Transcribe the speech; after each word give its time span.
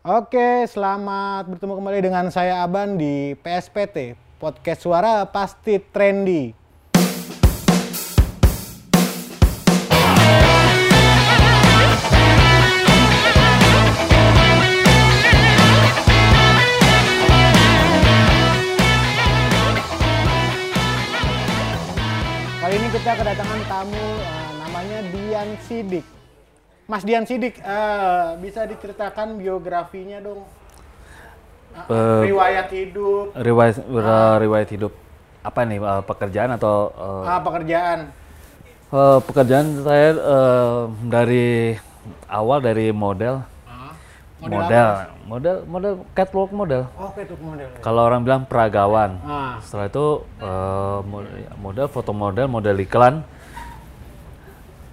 Oke, 0.00 0.64
selamat 0.64 1.44
bertemu 1.44 1.76
kembali 1.76 2.00
dengan 2.00 2.24
saya 2.32 2.64
Aban 2.64 2.96
di 2.96 3.36
PSPT, 3.36 4.16
Podcast 4.40 4.80
Suara 4.80 5.28
Pasti 5.28 5.76
Trendy. 5.76 6.56
Kali 22.56 22.72
ini 22.72 22.88
kita 22.88 23.12
kedatangan 23.20 23.60
tamu 23.68 24.00
eh, 24.00 24.50
namanya 24.64 24.98
Dian 25.12 25.48
Sidik. 25.68 26.08
Mas 26.90 27.06
Dian 27.06 27.22
Sidik, 27.22 27.54
eh, 27.56 28.28
bisa 28.42 28.66
diceritakan 28.66 29.38
biografinya 29.38 30.18
dong? 30.18 30.42
Eh, 31.86 32.22
riwayat 32.26 32.66
hidup, 32.68 33.30
riwayat 33.32 33.78
ber- 33.86 34.42
riwayat 34.42 34.68
hidup. 34.68 34.90
Apa 35.40 35.62
nih 35.62 35.78
eh, 35.78 36.02
pekerjaan 36.02 36.50
atau 36.50 36.90
eh, 36.90 37.30
ah, 37.30 37.38
pekerjaan. 37.38 37.98
eh, 38.90 39.18
pekerjaan 39.22 39.66
saya 39.80 40.08
eh, 40.10 40.78
dari 41.06 41.78
awal 42.26 42.58
dari 42.58 42.90
model. 42.90 43.46
Ah, 43.64 43.94
model 44.42 44.88
model. 45.30 45.56
Model 45.70 45.92
catwalk 46.10 46.50
model. 46.50 46.90
Oke, 46.98 47.22
tuh 47.22 47.38
model. 47.38 47.70
kalau 47.78 48.02
orang 48.02 48.26
bilang 48.26 48.42
peragawan. 48.42 49.14
Ah, 49.22 49.62
setelah 49.62 49.86
itu 49.86 50.06
eh, 50.42 50.98
mo- 51.06 51.22
model 51.62 51.86
foto 51.86 52.10
model 52.10 52.50
model 52.50 52.74
iklan 52.82 53.22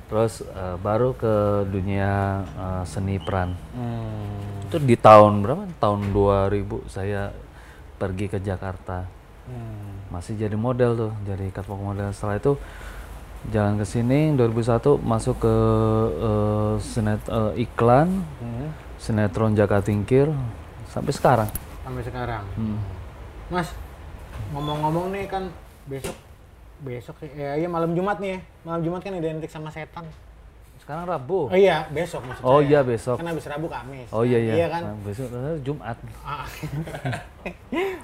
terus 0.07 0.41
eh, 0.43 0.75
baru 0.79 1.11
ke 1.13 1.67
dunia 1.67 2.43
eh, 2.43 2.83
seni 2.87 3.19
peran 3.19 3.55
hmm. 3.75 4.67
itu 4.71 4.77
di 4.79 4.95
tahun 4.95 5.43
berapa 5.43 5.63
tahun 5.79 6.11
2000 6.15 6.87
saya 6.91 7.31
pergi 7.97 8.25
ke 8.31 8.39
Jakarta 8.39 9.19
Hmm. 9.47 10.11
masih 10.11 10.35
jadi 10.35 10.59
model 10.59 10.91
tuh 10.99 11.11
jadi 11.23 11.47
catwalk 11.55 11.79
model 11.79 12.11
setelah 12.11 12.35
itu 12.35 12.59
jalan 13.47 13.79
ke 13.79 13.87
sini 13.87 14.35
2001 14.35 14.99
masuk 14.99 15.39
ke 15.39 15.55
eh, 16.19 16.75
sinet 16.83 17.23
eh, 17.31 17.63
iklan 17.63 18.27
Hmm. 18.43 18.75
sinetron 18.99 19.55
Jaka 19.55 19.79
Tingkir 19.79 20.27
sampai 20.91 21.15
sekarang 21.15 21.49
Sampai 21.79 22.03
sekarang. 22.03 22.43
Hmm. 22.59 22.75
Mas, 23.47 23.71
ngomong-ngomong 24.51 25.15
nih 25.15 25.31
kan 25.31 25.47
besok 25.87 26.11
besok 26.79 27.15
ya, 27.27 27.55
iya 27.55 27.65
malam 27.65 27.91
Jumat 27.91 28.17
nih 28.17 28.29
ya. 28.29 28.39
Malam 28.63 28.81
Jumat 28.81 29.01
kan 29.01 29.13
identik 29.13 29.47
sama 29.47 29.69
setan. 29.69 30.05
sekarang 30.77 31.03
Rabu 31.03 31.47
Oh 31.47 31.57
iya, 31.57 31.83
besok 31.89 32.23
maksud 32.23 32.43
oh 32.43 32.61
iya 32.61 32.79
besok 32.79 33.19
Kan 33.19 33.27
habis 33.27 33.43
Rabu 33.45 33.67
Kamis. 33.67 34.07
oh 34.07 34.23
iya 34.23 34.39
iya, 34.39 34.53
Iya 34.55 34.67
kan? 34.69 34.81
Nah, 34.85 34.95
besok 35.01 35.27
eh, 35.29 35.59
Jumat 35.59 35.97
Ah. 36.21 36.47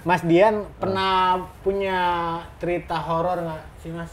Mas 0.03 0.21
Dian 0.21 0.67
pernah 0.75 1.13
punya 1.61 1.97
cerita 2.57 2.99
horor 2.99 3.39
nggak 3.39 3.61
sih 3.79 3.89
Mas? 3.89 4.11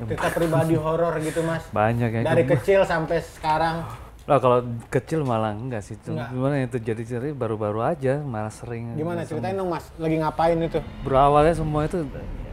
Cerita 0.00 0.32
pribadi 0.38 0.74
horor 0.74 1.12
gitu 1.20 1.42
Mas? 1.42 1.68
banyak 1.68 2.08
ya 2.10 2.20
Dari 2.24 2.48
kecil 2.48 2.84
sampai 2.84 3.20
sekarang. 3.20 3.84
Lah 4.22 4.38
kalau 4.38 4.62
kecil 4.88 5.20
malah 5.20 5.52
enggak 5.52 5.82
sih 5.82 5.98
Enggak. 6.06 6.30
gimana 6.30 6.54
itu 6.62 6.76
jadi 6.78 7.02
jadi 7.02 7.28
baru-baru 7.32 7.82
aja 7.82 8.22
malah 8.22 8.48
sering 8.48 8.94
Gimana 8.94 9.26
ceritain 9.26 9.52
dong 9.52 9.68
Mas? 9.68 9.84
Lagi 9.96 10.16
ngapain 10.16 10.56
itu? 10.56 10.80
berawalnya 11.02 11.52
semua 11.52 11.84
itu 11.84 12.00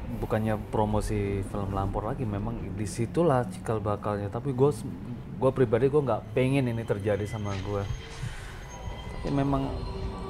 bukannya 0.07 0.55
promosi 0.71 1.43
film 1.51 1.75
lampor 1.75 2.07
lagi 2.07 2.23
memang 2.23 2.75
di 2.75 2.87
situlah 2.87 3.43
cikal 3.47 3.83
bakalnya. 3.83 4.31
Tapi 4.31 4.55
gue 4.55 4.71
gue 5.37 5.51
pribadi 5.51 5.91
gue 5.91 6.01
nggak 6.01 6.33
pengen 6.33 6.71
ini 6.71 6.81
terjadi 6.87 7.27
sama 7.29 7.53
gue 7.61 7.83
tapi 9.27 9.43
memang 9.43 9.67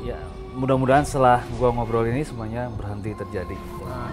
ya 0.02 0.18
mudah-mudahan 0.58 1.06
setelah 1.06 1.46
gue 1.54 1.70
ngobrol 1.70 2.10
ini 2.10 2.26
semuanya 2.26 2.66
berhenti 2.74 3.14
terjadi. 3.14 3.54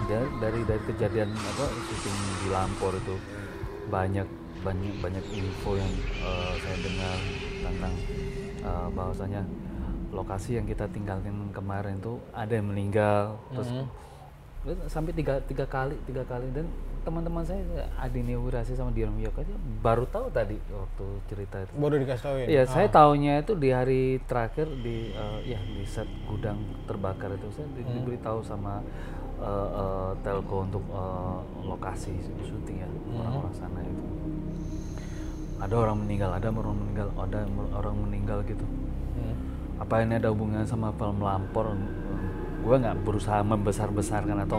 Dari 0.05 0.29
dari 0.37 0.59
dari 0.61 0.81
kejadian 0.85 1.33
apa 1.33 1.65
syuting 1.89 2.17
di 2.45 2.47
lampor 2.53 2.93
itu 2.93 3.17
banyak 3.89 4.29
banyak 4.61 4.93
banyak 5.01 5.25
info 5.33 5.73
yang 5.73 5.89
eh, 6.21 6.53
saya 6.61 6.77
dengar 6.85 7.17
tentang 7.65 7.93
eh, 8.61 8.87
bahwasanya 8.93 9.41
lokasi 10.13 10.61
yang 10.61 10.69
kita 10.69 10.85
tinggalkan 10.93 11.49
kemarin 11.49 11.97
itu 11.97 12.21
ada 12.29 12.53
yang 12.53 12.69
meninggal 12.69 13.41
terus 13.49 13.89
sampai 14.89 15.13
tiga, 15.13 15.37
tiga 15.45 15.65
kali 15.69 15.93
tiga 16.09 16.25
kali 16.25 16.49
dan 16.49 16.65
teman-teman 17.05 17.45
saya 17.45 17.61
Adi 18.01 18.25
Wirasi 18.25 18.73
sama 18.73 18.89
Dian 18.89 19.13
Wiyoko 19.13 19.45
aja 19.45 19.53
baru 19.85 20.09
tahu 20.09 20.33
tadi 20.33 20.57
waktu 20.73 21.05
cerita 21.29 21.61
itu 21.61 21.71
Baru 21.77 22.01
dikasih 22.01 22.23
tau 22.25 22.35
ya? 22.41 22.45
Iya, 22.49 22.63
saya 22.65 22.89
tahunya 22.89 23.45
itu 23.45 23.53
di 23.53 23.69
hari 23.69 24.17
terakhir 24.25 24.65
di 24.81 25.13
eh, 25.13 25.39
ya 25.53 25.61
di 25.61 25.85
set 25.85 26.09
gudang 26.25 26.57
terbakar 26.89 27.37
itu 27.37 27.45
saya 27.53 27.69
di- 27.77 27.85
diberitahu 27.85 28.41
sama 28.41 28.81
eh, 29.37 29.69
eh, 29.77 30.11
telco 30.25 30.65
untuk 30.65 30.81
eh, 30.89 31.37
lokasi 31.61 32.17
syuting 32.41 32.81
ya 32.81 32.89
orang-orang 33.21 33.53
sana 33.53 33.79
itu. 33.85 34.03
Ada 35.61 35.75
orang 35.77 35.97
meninggal, 36.01 36.33
ada 36.33 36.49
orang 36.49 36.75
meninggal, 36.75 37.07
ada 37.21 37.39
orang 37.77 37.95
meninggal 38.01 38.41
gitu. 38.49 38.65
Hmm. 38.65 39.35
Apa 39.77 40.01
ini 40.01 40.17
ada 40.17 40.33
hubungannya 40.33 40.65
sama 40.65 40.89
film 40.97 41.21
lampor? 41.21 41.77
Gue 42.65 42.81
nggak 42.81 43.05
berusaha 43.05 43.45
membesar-besarkan 43.45 44.41
atau 44.49 44.57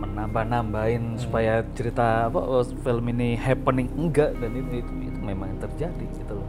menambah-nambahin 0.00 1.20
supaya 1.20 1.62
cerita 1.76 2.32
apa 2.32 2.40
oh, 2.40 2.64
film 2.64 3.04
ini 3.12 3.36
happening 3.36 3.92
enggak. 3.94 4.32
Dan 4.40 4.56
itu 4.56 4.80
itu, 4.80 4.92
itu 5.12 5.20
memang 5.20 5.52
yang 5.52 5.60
terjadi 5.60 6.04
gitu 6.16 6.40
loh. 6.40 6.48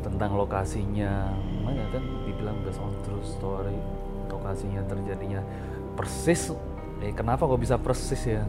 Tentang 0.00 0.38
lokasinya 0.38 1.34
makanya 1.60 1.98
kan 1.98 2.04
dibilang 2.24 2.56
based 2.64 2.80
on 2.80 2.94
true 3.04 3.20
story 3.20 3.76
lokasinya 4.30 4.80
terjadinya 4.86 5.42
persis. 5.98 6.54
Eh 7.02 7.12
kenapa 7.12 7.44
kok 7.44 7.60
bisa 7.60 7.76
persis 7.76 8.22
ya? 8.24 8.46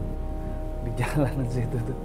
Di 0.86 0.90
jalanan 0.96 1.46
situ 1.54 1.76
tuh. 1.82 1.98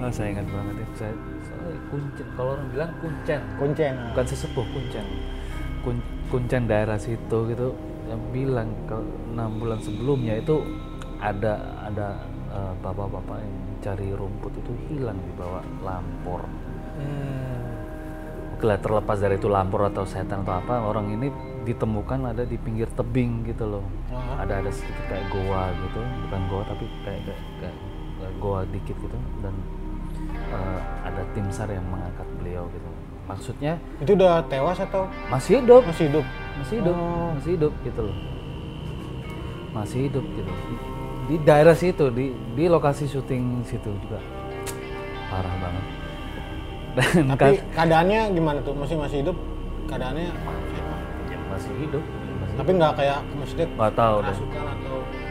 Wah, 0.00 0.08
saya 0.08 0.32
ingat 0.32 0.48
banget 0.48 0.80
ya 0.80 0.86
saya 0.96 1.12
soalnya 1.44 1.76
kuncen 1.92 2.26
kalau 2.36 2.50
orang 2.56 2.68
bilang 2.72 2.90
kuncen. 3.04 3.40
Kuncen. 3.56 3.94
bukan 4.12 4.24
sesepuh 4.28 4.66
kuncen. 4.72 5.06
Kun- 5.80 6.08
kuncen 6.30 6.62
daerah 6.70 6.96
situ 6.96 7.38
gitu 7.50 7.74
yang 8.08 8.22
bilang 8.32 8.70
ke 8.88 8.96
enam 9.32 9.50
bulan 9.60 9.78
sebelumnya 9.82 10.40
itu 10.40 10.62
ada 11.20 11.60
ada 11.84 12.08
eh, 12.48 12.72
bapak-bapak 12.80 13.36
yang 13.40 13.54
mencari 13.68 14.08
rumput 14.16 14.52
itu 14.56 14.72
hilang 14.88 15.18
di 15.20 15.32
bawah 15.36 15.64
lampor 15.84 16.44
Hmm. 17.00 17.80
Oke 18.52 18.68
lah, 18.68 18.76
terlepas 18.76 19.16
dari 19.16 19.40
itu 19.40 19.48
lampor 19.48 19.88
atau 19.88 20.04
setan 20.04 20.44
atau 20.44 20.60
apa 20.60 20.84
orang 20.84 21.08
ini 21.16 21.32
ditemukan 21.64 22.36
ada 22.36 22.44
di 22.44 22.60
pinggir 22.60 22.88
tebing 22.92 23.44
gitu 23.48 23.64
loh 23.64 23.84
Wah. 24.12 24.44
ada 24.44 24.60
ada 24.60 24.68
sedikit 24.72 25.00
kayak 25.08 25.28
goa 25.32 25.72
gitu 25.76 26.00
bukan 26.28 26.40
goa 26.48 26.62
tapi 26.68 26.84
kayak 27.04 27.20
kayak, 27.24 27.40
kayak, 27.60 27.76
kayak 28.20 28.34
goa 28.36 28.60
dikit 28.68 28.96
gitu 29.00 29.18
dan 29.44 29.54
eh, 30.52 30.80
ada 31.04 31.22
tim 31.32 31.46
sar 31.48 31.68
yang 31.72 31.84
mengangkat 31.88 32.28
beliau 32.40 32.64
gitu 32.72 32.88
maksudnya 33.28 33.72
Itu 34.00 34.12
udah 34.16 34.44
tewas 34.48 34.76
atau 34.80 35.08
masih 35.32 35.60
hidup 35.62 35.84
masih 35.88 36.04
hidup? 36.12 36.24
Masih 36.60 36.74
hidup 36.78 36.94
Oh. 36.94 37.28
masih 37.34 37.50
hidup 37.56 37.72
gitu 37.82 38.00
loh. 38.02 38.16
Masih 39.70 39.98
hidup 40.06 40.24
gitu. 40.28 40.50
Di, 41.26 41.34
daerah 41.40 41.74
situ 41.74 42.04
di 42.10 42.26
di 42.52 42.64
lokasi 42.66 43.06
syuting 43.06 43.62
situ 43.62 43.90
juga. 43.98 44.18
Parah 45.26 45.54
banget. 45.56 45.84
Dan 46.98 47.24
Tapi 47.30 47.38
kan- 47.38 47.66
keadaannya 47.72 48.20
gimana 48.34 48.58
tuh? 48.60 48.74
Masih 48.74 48.98
masih 48.98 49.22
hidup? 49.22 49.36
Keadaannya 49.86 50.26
ya, 50.26 50.34
masih 51.48 51.72
hidup. 51.78 52.02
Masih 52.02 52.54
tapi 52.58 52.70
nggak 52.74 52.92
kayak 52.94 53.18
maksudnya 53.32 53.66
nggak 53.70 53.94
tahu 53.94 54.16
deh. 54.20 54.36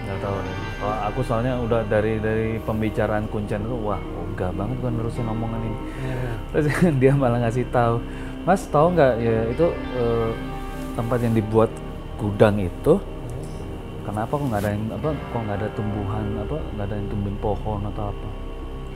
Nggak 0.07 0.19
tahu 0.19 0.35
deh. 0.39 0.55
Kalau 0.79 0.95
aku 1.03 1.19
soalnya 1.21 1.53
udah 1.59 1.81
dari 1.85 2.13
dari 2.17 2.49
pembicaraan 2.63 3.27
kuncen 3.27 3.59
itu 3.59 3.75
wah 3.75 3.99
ogah 3.99 4.51
banget 4.55 4.77
kan 4.79 4.93
nerusin 4.95 5.27
omongan 5.27 5.61
ini. 5.61 5.79
Terus 6.49 6.65
dia 7.03 7.11
malah 7.11 7.43
ngasih 7.43 7.67
tahu 7.69 7.99
mas 8.47 8.63
tahu 8.65 8.95
nggak? 8.95 9.13
Ya 9.19 9.37
itu 9.51 9.67
eh, 9.93 10.29
tempat 10.99 11.23
yang 11.23 11.31
dibuat 11.31 11.71
gudang 12.19 12.59
itu 12.59 12.99
kenapa 14.03 14.35
kok 14.35 14.45
nggak 14.51 14.61
ada 14.67 14.69
yang 14.75 14.83
apa 14.91 15.09
kok 15.15 15.39
nggak 15.47 15.57
ada 15.63 15.67
tumbuhan 15.79 16.25
apa 16.43 16.57
nggak 16.75 16.85
ada 16.91 16.95
yang 16.99 17.07
tumbuhin 17.07 17.37
pohon 17.39 17.79
atau 17.87 18.03
apa? 18.11 18.27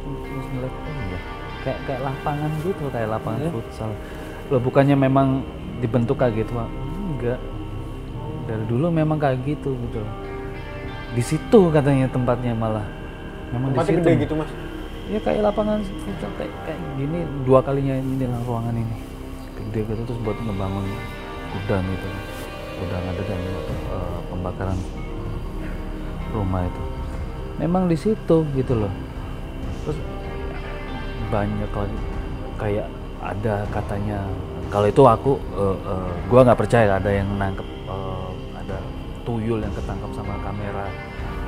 Terus 0.03 0.45
ngeliat 0.51 0.75
oh 0.75 0.95
iya 1.07 1.19
kayak 1.63 1.79
kayak 1.87 2.01
lapangan 2.03 2.51
gitu 2.59 2.83
kayak 2.91 3.07
lapangan 3.07 3.41
futsal. 3.55 3.91
Loh 4.51 4.59
bukannya 4.59 4.95
memang 4.99 5.47
dibentuk 5.79 6.19
kayak 6.19 6.43
gitu 6.43 6.51
Pak? 6.59 6.69
enggak. 7.15 7.39
Dari 8.43 8.63
dulu 8.67 8.91
memang 8.91 9.15
kayak 9.15 9.39
gitu 9.47 9.71
gitu 9.87 10.03
di 11.13 11.23
situ 11.23 11.59
katanya 11.71 12.09
tempatnya 12.11 12.51
malah. 12.51 12.83
Memang 13.55 13.71
di 13.71 13.79
tempatnya 13.79 13.95
situ. 13.95 14.03
gede 14.03 14.13
gitu 14.27 14.33
mas? 14.35 14.51
ya 15.03 15.19
kayak 15.19 15.41
lapangan 15.51 15.83
futsal 15.83 16.31
kayak 16.39 16.51
kayak 16.63 16.79
gini 16.95 17.27
dua 17.43 17.59
kalinya 17.63 17.95
ini 17.95 18.27
lah 18.27 18.41
ruangan 18.43 18.75
ini. 18.75 18.95
Gede 19.55 19.79
gitu 19.87 20.01
terus 20.03 20.19
buat 20.25 20.35
ngebangun 20.41 20.83
gudang 21.53 21.85
gitu 21.85 22.09
gudang 22.83 23.03
ada 23.05 23.23
dan 23.23 23.41
eh, 23.93 24.19
pembakaran 24.27 24.79
rumah 26.33 26.65
itu. 26.65 26.81
Memang 27.61 27.85
di 27.85 27.93
situ 27.93 28.37
gitu 28.57 28.73
loh. 28.73 28.93
Terus 29.85 29.99
banyak 31.29 31.69
lagi 31.69 31.97
kayak 32.57 32.87
ada 33.23 33.65
katanya 33.69 34.19
kalau 34.67 34.87
itu 34.89 35.03
aku 35.05 35.31
eh, 35.55 35.77
eh, 35.77 36.11
gua 36.27 36.41
nggak 36.43 36.59
percaya 36.59 36.97
ada 36.97 37.11
yang 37.13 37.29
nangkep 37.37 37.67
eh, 37.87 38.29
ada 38.57 38.77
tuyul 39.23 39.61
yang 39.61 39.73
ketangkap 39.77 40.11
sama 40.17 40.35
kamera 40.41 40.89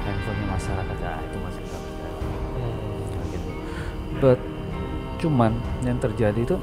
handphonenya 0.05 0.47
masyarakat. 0.53 0.97
Ya 1.01 1.13
itu 1.25 1.37
masih 1.41 1.61
nggak 1.65 1.81
percaya. 1.81 2.13
Kayak 3.09 3.27
gitu. 3.33 3.49
But 4.21 4.39
cuman 5.15 5.51
yang 5.81 5.97
terjadi 5.97 6.39
itu 6.45 6.55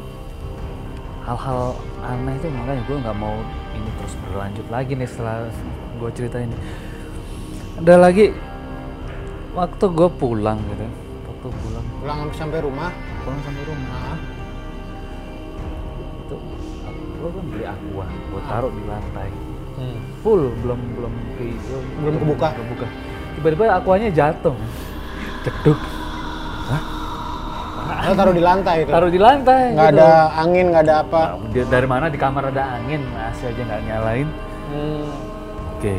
hal-hal 1.22 1.78
aneh 2.02 2.34
itu 2.34 2.50
makanya 2.50 2.82
gue 2.86 2.96
nggak 2.98 3.18
mau 3.18 3.36
ini 3.72 3.90
terus 4.00 4.14
berlanjut 4.26 4.66
lagi 4.68 4.92
nih 4.98 5.08
setelah 5.08 5.46
gue 5.98 6.10
ceritain. 6.18 6.50
Ada 7.82 7.94
lagi 7.98 8.34
waktu 9.54 9.84
gue 9.90 10.08
pulang 10.18 10.58
gitu, 10.70 10.86
waktu 11.28 11.48
pulang 11.50 11.86
Pulang 12.02 12.18
sampai 12.34 12.58
rumah. 12.62 12.90
pulang 13.22 13.40
sampai 13.46 13.62
rumah 13.68 14.16
Nah, 15.62 15.70
itu 16.26 16.36
gue 17.22 17.28
kan 17.30 17.44
beli 17.50 17.64
aqua, 17.70 18.06
gue 18.10 18.40
taruh 18.50 18.72
di 18.74 18.82
lantai 18.86 19.30
full 20.22 20.52
belum 20.62 20.80
belum 20.94 21.12
ke 21.38 21.44
Belum 22.02 22.14
kebuka? 22.22 22.48
kebuka. 22.54 22.86
Tiba-tiba 23.34 23.64
aquanya 23.74 24.08
jatuh, 24.12 24.54
ceduk. 25.42 25.80
Hah? 26.70 27.01
Lo 28.00 28.12
taruh 28.16 28.34
di 28.34 28.42
lantai 28.42 28.76
itu. 28.84 28.90
Taruh 28.90 29.10
di 29.12 29.20
lantai. 29.20 29.62
Nggak 29.76 29.88
gitu. 29.92 30.00
ada 30.00 30.08
angin, 30.40 30.64
nggak 30.72 30.82
ada 30.88 30.94
apa. 31.04 31.22
Nah, 31.36 31.66
dari 31.68 31.86
mana 31.86 32.04
di 32.08 32.18
kamar 32.18 32.44
ada 32.48 32.62
angin, 32.80 33.02
AC 33.12 33.40
aja 33.48 33.62
nggak 33.62 33.82
nyalain. 33.88 34.28
Hmm. 34.72 35.08
Oke. 35.76 35.96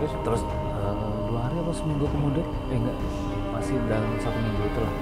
Terus 0.00 0.12
Terus 0.24 0.42
eh, 0.44 0.94
dua 1.28 1.40
hari 1.44 1.56
apa 1.60 1.72
seminggu 1.76 2.06
kemudian, 2.08 2.46
eh 2.72 2.76
enggak, 2.76 2.96
masih 3.52 3.76
dalam 3.88 4.10
satu 4.20 4.38
minggu 4.40 4.62
itu 4.64 4.80
lah. 4.80 4.94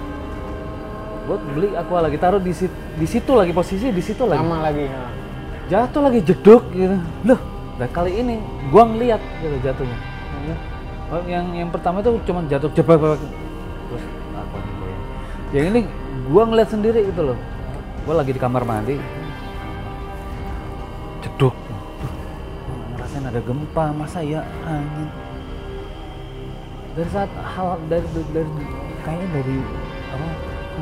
Buat 1.28 1.40
beli 1.52 1.68
aqua 1.76 1.98
lagi 2.00 2.16
taruh 2.16 2.40
di 2.40 2.52
situ, 2.56 2.74
di 2.96 3.06
situ 3.06 3.30
lagi 3.36 3.52
posisi 3.52 3.92
di 3.92 4.02
situ 4.02 4.24
lagi. 4.24 4.40
sama 4.40 4.64
lagi. 4.64 4.84
Nah. 4.88 5.12
Jatuh 5.68 6.00
lagi 6.00 6.20
jeduk 6.24 6.64
gitu. 6.72 6.96
Loh, 7.28 7.40
nah 7.76 7.88
kali 7.92 8.16
ini 8.16 8.40
gua 8.72 8.88
ngeliat 8.88 9.20
gitu 9.44 9.56
jatuhnya. 9.60 9.98
Oh, 11.08 11.24
yang 11.24 11.56
yang 11.56 11.72
pertama 11.72 12.04
itu 12.04 12.20
cuma 12.28 12.44
jatuh 12.44 12.68
jebak 12.76 13.00
terus. 13.00 13.20
Yang 15.48 15.64
ini 15.72 15.80
gua 16.28 16.44
ngeliat 16.44 16.68
sendiri 16.68 17.00
gitu 17.08 17.32
loh. 17.32 17.38
Gua 18.04 18.20
lagi 18.20 18.36
di 18.36 18.40
kamar 18.40 18.68
mandi. 18.68 19.00
Jeduk. 21.24 21.56
Duh, 21.56 22.12
ngerasain 22.94 23.24
ada 23.24 23.40
gempa, 23.40 23.84
masa 23.96 24.20
ya 24.20 24.44
angin. 24.68 25.08
Dari 26.92 27.10
saat 27.14 27.30
hal 27.32 27.80
dari 27.88 28.04
dari, 28.12 28.28
dari 28.34 28.50
kayaknya 29.06 29.26
dari 29.40 29.56
apa 30.12 30.28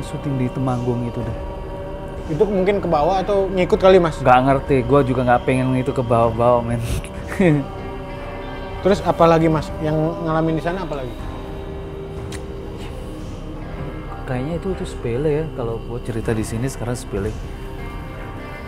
syuting 0.03 0.35
di 0.35 0.47
Temanggung 0.51 1.07
itu 1.07 1.19
deh. 1.23 1.37
Itu 2.27 2.43
mungkin 2.43 2.83
ke 2.83 2.87
bawah 2.91 3.23
atau 3.23 3.47
ngikut 3.47 3.79
kali 3.79 4.03
mas? 4.03 4.19
nggak 4.19 4.39
ngerti 4.51 4.83
gue 4.83 4.99
juga 5.07 5.23
nggak 5.23 5.47
pengen 5.47 5.79
itu 5.79 5.95
ke 5.95 6.03
bawah-bawah 6.03 6.59
men 6.59 6.83
Terus 8.83 8.99
apa 8.99 9.23
lagi 9.23 9.47
mas? 9.47 9.71
Yang 9.79 9.95
ngalamin 10.27 10.59
di 10.59 10.63
sana 10.63 10.83
apa 10.83 10.99
kayaknya 14.27 14.59
itu 14.59 14.67
itu 14.75 14.85
sepele 14.85 15.29
ya 15.41 15.45
kalau 15.55 15.79
gue 15.79 15.99
cerita 16.03 16.35
di 16.35 16.43
sini 16.43 16.67
sekarang 16.67 16.99
sepele. 16.99 17.31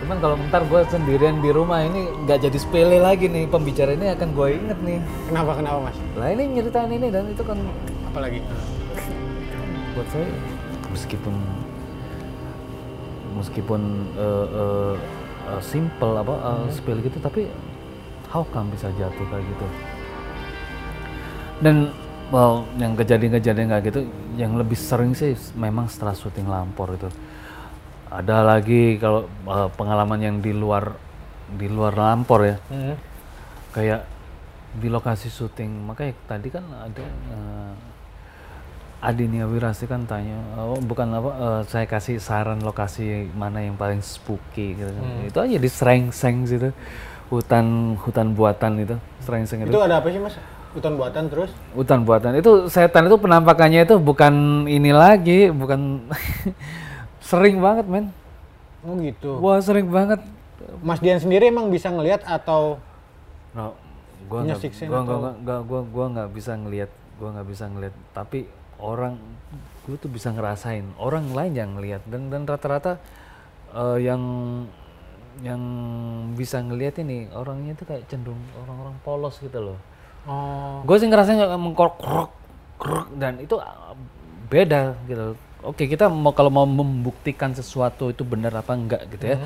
Cuman 0.00 0.16
kalau 0.16 0.36
ntar 0.48 0.64
gue 0.64 0.80
sendirian 0.88 1.44
di 1.44 1.52
rumah 1.52 1.84
ini 1.84 2.08
nggak 2.24 2.48
jadi 2.48 2.58
sepele 2.58 2.96
lagi 2.96 3.28
nih. 3.28 3.44
Pembicara 3.44 3.92
ini 3.92 4.08
akan 4.16 4.28
gue 4.32 4.48
inget 4.56 4.78
nih. 4.80 4.98
Kenapa 5.28 5.60
kenapa 5.60 5.78
mas? 5.92 5.96
lah 6.16 6.28
ini 6.32 6.42
nyeritain 6.56 6.88
ini 6.88 7.12
dan 7.12 7.28
itu 7.28 7.44
kan 7.44 7.60
Apa 8.08 8.18
lagi? 8.24 8.40
buat 9.90 10.06
saya 10.14 10.30
meskipun 10.94 11.34
meskipun 13.36 13.80
eh, 14.16 14.46
eh, 14.48 14.94
eh, 15.50 15.60
simple 15.60 16.14
apa 16.14 16.34
eh, 16.38 16.66
sepele 16.72 17.02
gitu 17.04 17.18
tapi 17.20 17.50
how 18.32 18.46
come 18.54 18.72
bisa 18.72 18.88
jatuh 18.96 19.26
kayak 19.28 19.44
gitu? 19.44 19.66
Dan 21.60 21.92
well, 22.32 22.64
yang 22.80 22.96
kejadian-kejadian 22.96 23.68
kayak 23.68 23.84
gitu 23.92 24.00
yang 24.40 24.56
lebih 24.56 24.78
sering 24.80 25.12
sih 25.12 25.36
memang 25.52 25.84
setelah 25.86 26.16
syuting 26.16 26.48
lampor 26.48 26.96
itu 26.96 27.12
ada 28.08 28.40
lagi 28.42 28.96
kalau 28.96 29.28
eh, 29.46 29.68
pengalaman 29.76 30.18
yang 30.18 30.36
di 30.40 30.50
luar 30.50 30.96
di 31.50 31.68
luar 31.68 31.92
lampor 31.92 32.40
ya 32.42 32.56
Hmm. 32.72 32.96
kayak 33.70 34.00
di 34.72 34.88
lokasi 34.88 35.28
syuting 35.28 35.84
makanya 35.84 36.14
tadi 36.24 36.48
kan 36.48 36.64
ada 36.72 37.04
eh, 37.04 37.72
Adinia 39.00 39.48
Wirasti 39.48 39.88
kan 39.88 40.04
tanya 40.04 40.36
oh, 40.56 40.76
bukan 40.76 41.08
apa 41.10 41.30
eh, 41.32 41.60
saya 41.68 41.86
kasih 41.86 42.20
saran 42.20 42.60
lokasi 42.60 43.28
mana 43.32 43.60
yang 43.60 43.74
paling 43.74 44.00
spooky 44.00 44.74
gitu 44.74 44.90
kan. 44.90 45.04
itu 45.24 45.38
aja 45.40 45.56
di 45.56 45.70
Srengseng 45.70 46.44
situ 46.44 46.68
hutan 47.28 47.94
hutan 47.96 48.34
buatan 48.34 48.72
itu 48.78 48.96
Srengseng 49.22 49.64
itu 49.64 49.70
Itu 49.70 49.80
ada 49.80 50.00
apa 50.00 50.08
sih 50.10 50.18
mas? 50.18 50.34
Hutan 50.70 50.94
buatan 50.94 51.24
terus? 51.26 51.50
hutan 51.74 52.06
buatan 52.06 52.32
itu 52.38 52.70
setan 52.70 53.10
itu 53.10 53.18
penampakannya 53.18 53.82
itu 53.82 53.98
bukan 53.98 54.64
ini 54.70 54.94
lagi 54.94 55.50
bukan 55.50 56.06
sering 57.30 57.58
banget 57.58 57.86
men 57.90 58.06
Oh 58.80 58.96
gitu. 58.96 59.36
wah 59.42 59.60
sering 59.60 59.90
banget 59.90 60.22
Mas 60.80 61.02
Dian 61.02 61.20
sendiri 61.20 61.50
emang 61.50 61.68
bisa 61.68 61.90
ngelihat 61.90 62.22
atau 62.24 62.78
No, 63.50 63.74
gua 64.30 64.46
nggak, 64.46 64.62
sense 64.62 64.86
gua 64.86 65.02
nggak, 65.02 65.34
nggak, 65.42 65.60
gua, 65.66 65.80
gua 65.82 66.06
nggak 66.14 66.30
bisa 66.30 66.52
ngelihat, 66.54 66.90
gua 67.18 67.28
nggak 67.34 67.48
bisa 67.50 67.64
ngelihat. 67.66 67.94
Tapi 68.14 68.46
orang, 68.78 69.18
gua 69.82 69.96
tuh 69.98 70.06
bisa 70.06 70.30
ngerasain. 70.30 70.86
Orang 71.02 71.34
lain 71.34 71.52
yang 71.58 71.70
ngelihat 71.74 72.06
dan 72.06 72.30
dan 72.30 72.46
rata-rata 72.46 73.02
eh, 73.74 73.98
yang 74.06 74.22
yang 75.42 75.62
bisa 76.38 76.62
ngelihat 76.62 77.02
ini 77.02 77.26
orangnya 77.34 77.74
tuh 77.74 77.90
kayak 77.90 78.06
cenderung 78.06 78.38
orang-orang 78.54 78.94
polos 79.02 79.42
gitu 79.42 79.74
loh. 79.74 79.78
Oh 80.26 80.82
Gue 80.84 80.96
sih 80.96 81.08
ngerasain 81.08 81.36
kayak 81.36 81.60
mengkorok 81.60 81.96
krok, 82.00 82.30
krok, 82.80 83.08
dan 83.20 83.36
itu 83.40 83.60
ah, 83.60 83.94
beda 84.48 84.96
gitu. 85.06 85.36
Oke 85.60 85.84
kita 85.84 86.08
mau 86.08 86.32
kalau 86.32 86.48
mau 86.48 86.64
membuktikan 86.64 87.52
sesuatu 87.52 88.08
itu 88.08 88.24
benar 88.24 88.56
apa 88.56 88.72
enggak 88.72 89.04
gitu 89.12 89.36
ya. 89.36 89.38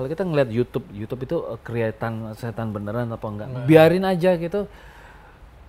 Kalau 0.00 0.08
kita 0.08 0.24
ngeliat 0.24 0.48
YouTube, 0.48 0.88
YouTube 0.96 1.28
itu 1.28 1.36
eh, 1.44 1.60
kelihatan 1.60 2.32
setan 2.32 2.72
beneran 2.72 3.12
apa 3.12 3.26
enggak. 3.28 3.48
Biarin 3.68 4.08
aja 4.08 4.40
gitu. 4.40 4.64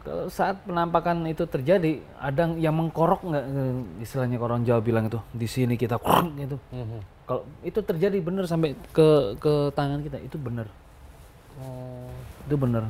Kalau 0.01 0.33
saat 0.33 0.57
penampakan 0.65 1.30
itu 1.30 1.45
terjadi, 1.45 2.01
ada 2.18 2.50
yang 2.57 2.74
mengkorok 2.74 3.21
nggak 3.21 3.45
istilahnya 4.01 4.42
orang 4.42 4.65
Jawa 4.65 4.81
bilang 4.81 5.06
itu 5.06 5.21
di 5.30 5.45
sini 5.45 5.77
kita 5.77 6.01
krok 6.01 6.31
gitu. 6.39 6.57
Kalau 7.27 7.45
itu 7.62 7.80
terjadi 7.86 8.18
bener 8.18 8.50
sampai 8.50 8.74
ke 8.89 9.38
ke 9.38 9.69
tangan 9.77 10.01
kita 10.01 10.18
itu 10.24 10.42
bener, 10.42 10.65
Oh. 11.62 12.09
itu 12.47 12.56
bener. 12.57 12.87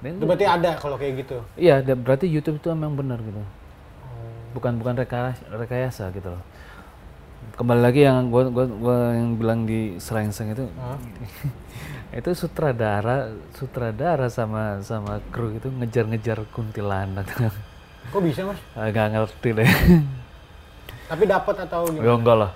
Dan 0.00 0.16
itu 0.16 0.24
berarti 0.24 0.46
ada 0.48 0.70
kalau 0.80 0.96
kayak 0.96 1.24
gitu. 1.24 1.36
Iya, 1.60 1.84
berarti 1.84 2.24
YouTube 2.24 2.56
itu 2.56 2.72
memang 2.72 2.96
benar 2.96 3.20
gitu. 3.20 3.40
Bukan 4.56 4.80
bukan 4.80 4.96
rekayasa, 4.96 5.42
rekayasa 5.52 6.04
gitu 6.16 6.32
loh. 6.32 6.42
Kembali 7.56 7.80
lagi 7.84 8.08
yang 8.08 8.32
gua 8.32 8.48
gua, 8.48 8.64
gua 8.64 8.98
yang 9.12 9.36
bilang 9.36 9.68
di 9.68 10.00
Srengseng 10.00 10.56
itu 10.56 10.64
itu 12.18 12.30
sutradara 12.32 13.32
sutradara 13.52 14.26
sama 14.32 14.80
sama 14.80 15.20
kru 15.28 15.52
itu 15.52 15.68
ngejar-ngejar 15.68 16.48
kuntilanak. 16.52 17.28
Kok 18.12 18.20
bisa 18.24 18.48
mas? 18.48 18.58
Agak 18.72 19.12
ngerti 19.12 19.48
deh. 19.52 19.70
Tapi 21.06 21.24
dapat 21.28 21.56
atau 21.68 21.84
gimana? 21.92 22.06
ya 22.08 22.12
enggak 22.16 22.36
lah. 22.48 22.50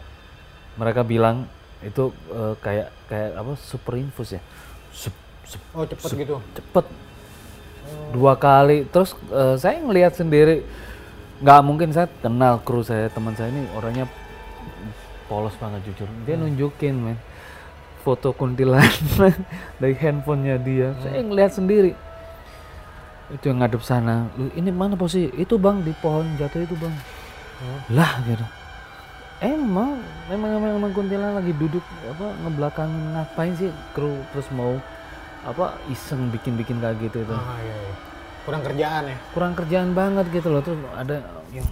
Mereka 0.80 1.00
bilang 1.04 1.44
itu 1.84 2.08
eh, 2.32 2.54
kayak 2.64 2.88
kayak 3.06 3.30
apa 3.36 3.52
super 3.60 3.94
infus 4.00 4.40
ya. 4.40 4.42
Sup, 4.90 5.14
sup, 5.44 5.60
Oh 5.76 5.84
cepet 5.84 6.10
gitu. 6.24 6.40
cepet 6.56 6.86
dua 8.14 8.38
kali. 8.38 8.86
Terus 8.88 9.18
eh, 9.32 9.56
saya 9.58 9.80
ngelihat 9.82 10.14
sendiri. 10.14 10.62
Nggak 11.42 11.60
mungkin 11.66 11.88
saya 11.90 12.06
kenal 12.22 12.62
kru 12.62 12.80
saya 12.86 13.10
teman 13.10 13.34
saya 13.34 13.50
ini 13.50 13.66
orangnya 13.74 14.06
polos 15.26 15.54
banget 15.58 15.82
jujur. 15.90 16.08
Dia 16.24 16.38
nunjukin 16.38 16.94
men 16.94 17.18
foto 18.04 18.36
kuntilanak 18.36 18.92
dari 19.80 19.96
handphonenya 19.96 20.56
dia. 20.60 20.88
Saya 21.00 21.24
ngelihat 21.24 21.52
sendiri. 21.56 21.92
Itu 23.32 23.48
yang 23.48 23.64
ngadep 23.64 23.80
sana. 23.80 24.28
Lu 24.36 24.52
ini 24.52 24.68
mana 24.68 24.94
posisi? 24.94 25.32
Itu 25.34 25.56
bang 25.56 25.80
di 25.80 25.96
pohon 25.98 26.36
jatuh 26.36 26.60
itu 26.62 26.76
bang. 26.76 26.94
Lah 27.92 28.20
gitu. 28.28 28.44
Emang 29.42 29.98
memang 30.30 30.50
memang, 30.56 30.72
memang 30.78 30.92
kuntilanak 30.94 31.42
lagi 31.42 31.52
duduk 31.56 31.84
apa 32.06 32.26
ngebelakang 32.46 32.92
ngapain 33.12 33.52
sih 33.58 33.68
kru 33.92 34.16
terus 34.32 34.48
mau 34.54 34.78
apa 35.44 35.78
iseng 35.92 36.32
bikin-bikin 36.32 36.80
kayak 36.80 36.96
gitu 37.04 37.22
itu. 37.22 37.34
Ah 37.36 37.60
iya, 37.60 37.76
iya. 37.76 37.94
Kurang 38.44 38.60
kerjaan 38.60 39.02
ya. 39.08 39.16
kurang 39.32 39.52
kerjaan 39.56 39.90
banget 39.96 40.26
gitu 40.32 40.48
loh. 40.52 40.60
Terus 40.60 40.80
ada 40.96 41.16
yang 41.52 41.68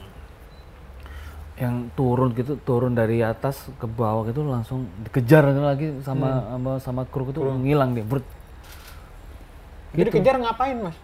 yang 1.61 1.75
turun 1.93 2.33
gitu 2.33 2.57
turun 2.65 2.97
dari 2.97 3.21
atas 3.21 3.69
ke 3.77 3.85
bawah 3.85 4.25
gitu 4.25 4.41
langsung 4.45 4.89
dikejar 5.05 5.53
lagi 5.53 6.01
sama 6.01 6.43
sama 6.49 6.73
sama 6.81 7.03
kru 7.05 7.29
itu 7.29 7.41
ngilang 7.41 7.93
dia 7.93 8.05
Brut. 8.05 8.25
Jadi 9.93 10.09
kejar 10.09 10.41
ngapain 10.41 10.81
mas? 10.81 10.97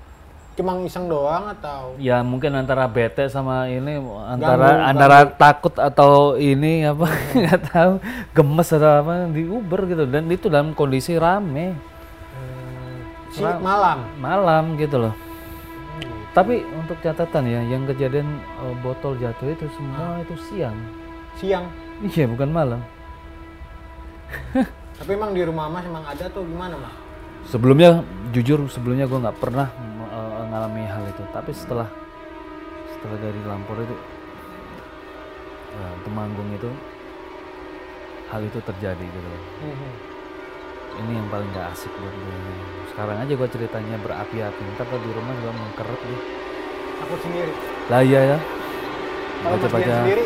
cuma 0.58 0.74
iseng 0.82 1.06
doang 1.06 1.54
atau? 1.54 1.94
Ya 2.02 2.18
mungkin 2.26 2.50
antara 2.58 2.90
bete 2.90 3.30
sama 3.30 3.70
ini 3.70 4.02
antara 4.26 4.90
antara 4.90 5.18
takut 5.30 5.70
atau 5.78 6.34
ini 6.34 6.82
apa 6.82 7.06
nggak 7.38 7.60
tahu 7.70 7.92
gemes 8.34 8.68
atau 8.74 8.90
apa 9.06 9.30
di 9.30 9.46
Uber 9.46 9.86
gitu. 9.86 10.02
Dan 10.10 10.26
itu 10.34 10.50
dalam 10.50 10.74
kondisi 10.74 11.14
rame 11.14 11.78
si 13.32 13.42
malam. 13.42 14.04
Malam 14.20 14.76
gitu 14.80 14.96
loh. 15.00 15.14
Tapi 16.36 16.62
untuk 16.76 17.00
catatan 17.02 17.50
ya 17.50 17.60
yang 17.66 17.82
kejadian 17.88 18.28
eh, 18.62 18.74
botol 18.78 19.18
jatuh 19.18 19.50
itu 19.50 19.66
semua 19.74 20.22
itu 20.22 20.34
siang. 20.48 20.78
Siang? 21.34 21.64
Iya 22.04 22.30
bukan 22.30 22.50
malam. 22.52 22.80
Tapi 24.98 25.10
emang 25.14 25.34
di 25.34 25.42
rumah 25.42 25.66
mas 25.66 25.82
emang 25.86 26.04
ada 26.06 26.30
tuh 26.30 26.46
gimana 26.46 26.78
mas? 26.78 26.94
Sebelumnya 27.48 28.04
jujur 28.30 28.68
sebelumnya 28.68 29.08
gue 29.08 29.18
nggak 29.18 29.38
pernah 29.40 29.66
uh, 30.10 30.46
ngalami 30.52 30.84
hal 30.86 31.04
itu. 31.10 31.22
Tapi 31.34 31.50
setelah 31.50 31.88
setelah 32.92 33.18
dari 33.18 33.40
Lampor 33.46 33.78
itu 33.82 33.96
uh, 35.74 35.94
Temanggung 36.06 36.50
itu 36.54 36.70
hal 38.28 38.40
itu 38.44 38.58
terjadi 38.62 39.00
gitu 39.00 39.28
loh. 39.28 39.42
Ini 40.96 41.12
yang 41.18 41.28
paling 41.28 41.50
gak 41.52 41.76
asik 41.76 41.92
buat 41.96 42.14
gue. 42.14 42.36
Sekarang 42.90 43.16
aja 43.20 43.32
gue 43.32 43.48
ceritanya 43.52 43.96
berapi-api. 44.02 44.62
Ntar 44.74 44.84
kalau 44.88 45.02
di 45.04 45.10
rumah 45.12 45.32
juga 45.38 45.50
mengkeret 45.54 46.00
deh. 46.02 46.22
Aku 47.06 47.14
sendiri. 47.22 47.52
Lah 47.86 48.00
iya 48.02 48.20
ya. 48.34 48.38
Kalau 49.38 49.54
mas 49.54 49.70
Dian 49.70 50.02
sendiri 50.02 50.24